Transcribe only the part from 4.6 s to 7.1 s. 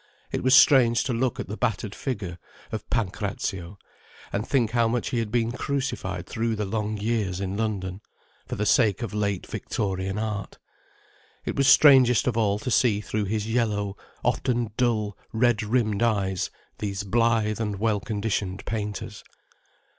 how much he had been crucified through the long